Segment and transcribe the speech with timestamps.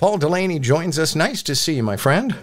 [0.00, 1.14] Paul Delaney joins us.
[1.14, 2.34] Nice to see you, my friend.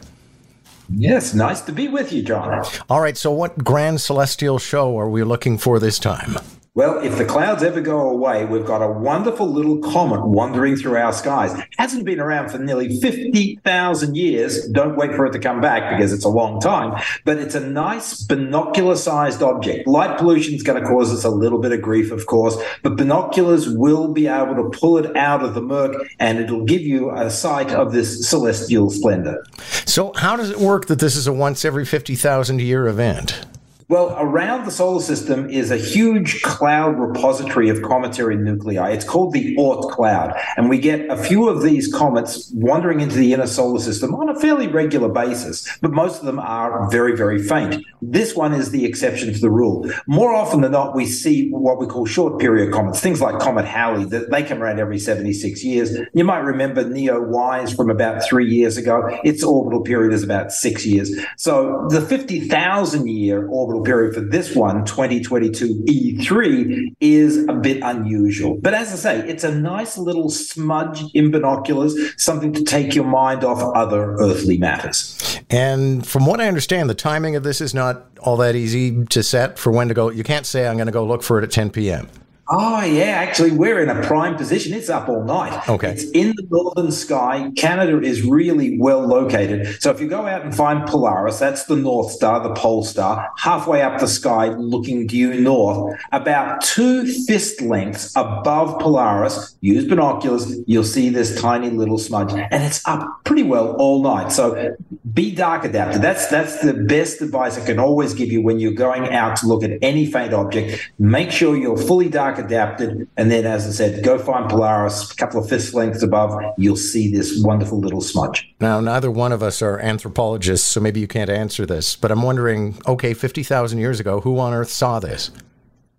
[0.89, 2.63] Yes, nice to be with you, John.
[2.87, 6.37] All right, so what grand celestial show are we looking for this time?
[6.77, 10.95] Well, if the clouds ever go away, we've got a wonderful little comet wandering through
[10.97, 11.59] our skies.
[11.79, 14.67] Hasn't been around for nearly 50,000 years.
[14.67, 17.01] Don't wait for it to come back because it's a long time.
[17.25, 19.87] But it's a nice binocular sized object.
[19.87, 22.95] Light pollution is going to cause us a little bit of grief, of course, but
[22.95, 27.09] binoculars will be able to pull it out of the murk and it'll give you
[27.09, 29.43] a sight of this celestial splendor.
[29.87, 33.47] So, how does it work that this is a once every 50,000 year event?
[33.89, 38.89] Well, around the solar system is a huge cloud repository of cometary nuclei.
[38.89, 40.37] It's called the Oort cloud.
[40.57, 44.27] And we get a few of these comets wandering into the inner solar system on
[44.27, 47.81] a fairly regular basis, but most of them are very, very faint.
[48.01, 49.89] This one is the exception to the rule.
[50.05, 53.63] More often than not, we see what we call short period comets, things like Comet
[53.63, 55.97] Halley, that they come around every 76 years.
[56.13, 59.17] You might remember Neowise from about three years ago.
[59.23, 61.09] Its orbital period is about six years.
[61.37, 68.57] So the 50,000 year orbital period for this one, 2022 E3, is a bit unusual.
[68.61, 73.05] But as I say, it's a nice little smudge in binoculars, something to take your
[73.05, 75.39] mind off other earthly matters.
[75.49, 79.23] And from what I understand, the timing of this is not all that easy to
[79.23, 80.09] set for when to go.
[80.09, 82.09] You can't say, I'm going to go look for it at 10 p.m.
[82.49, 83.05] Oh, yeah.
[83.05, 84.73] Actually, we're in a prime position.
[84.73, 85.67] It's up all night.
[85.67, 85.89] Okay.
[85.89, 87.51] It's in the northern sky.
[87.57, 89.81] Canada is really well located.
[89.81, 93.29] So if you go out and find Polaris, that's the North Star, the pole star,
[93.37, 100.57] halfway up the sky looking due north, about two fist lengths above Polaris, use binoculars,
[100.67, 102.31] you'll see this tiny little smudge.
[102.31, 104.31] And it's up pretty well all night.
[104.31, 104.75] So
[105.13, 106.01] be dark adapted.
[106.01, 109.47] That's that's the best advice I can always give you when you're going out to
[109.47, 110.91] look at any faint object.
[110.99, 115.15] Make sure you're fully dark adapted, and then, as I said, go find Polaris a
[115.15, 116.39] couple of fist lengths above.
[116.57, 118.53] You'll see this wonderful little smudge.
[118.59, 122.23] Now, neither one of us are anthropologists, so maybe you can't answer this, but I'm
[122.23, 122.79] wondering.
[122.87, 125.31] Okay, fifty thousand years ago, who on Earth saw this?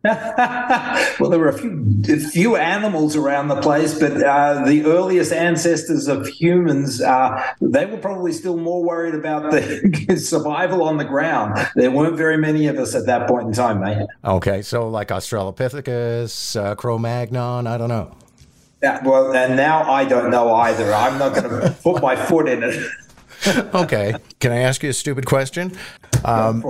[0.04, 5.32] well, there were a few a few animals around the place, but uh, the earliest
[5.32, 11.04] ancestors of humans, uh, they were probably still more worried about the survival on the
[11.04, 11.59] ground.
[11.75, 14.06] There weren't very many of us at that point in time, mate.
[14.25, 18.16] Okay, so like Australopithecus, uh, Cro-Magnon, I don't know.
[18.80, 20.94] Yeah, well, and now I don't know either.
[20.94, 22.88] I'm not going to put my foot in it.
[23.75, 24.15] okay.
[24.38, 25.76] Can I ask you a stupid question?
[26.25, 26.65] Um,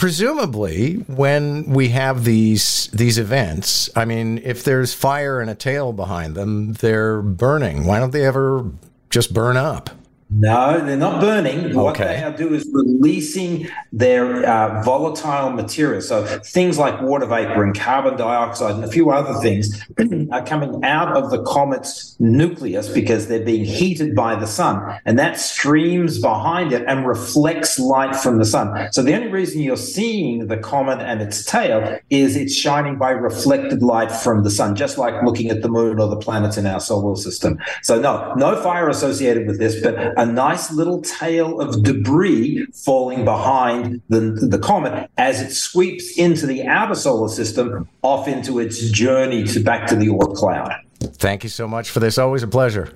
[0.00, 5.92] presumably, when we have these these events, I mean, if there's fire and a tail
[5.92, 7.84] behind them, they're burning.
[7.84, 8.64] Why don't they ever
[9.10, 9.90] just burn up?
[10.32, 11.74] No, they're not burning.
[11.74, 16.00] What they are doing is releasing their uh, volatile material.
[16.00, 19.82] So things like water vapor and carbon dioxide and a few other things
[20.30, 25.00] are coming out of the comet's nucleus because they're being heated by the sun.
[25.04, 28.92] And that streams behind it and reflects light from the sun.
[28.92, 33.10] So the only reason you're seeing the comet and its tail is it's shining by
[33.10, 36.66] reflected light from the sun, just like looking at the moon or the planets in
[36.66, 37.58] our solar system.
[37.82, 43.24] So no, no fire associated with this, but a nice little tail of debris falling
[43.24, 48.90] behind the, the comet as it sweeps into the outer solar system off into its
[48.90, 50.74] journey to back to the Oort cloud.
[51.00, 52.18] Thank you so much for this.
[52.18, 52.92] Always a pleasure.